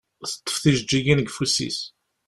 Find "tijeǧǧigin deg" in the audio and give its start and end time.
0.59-1.29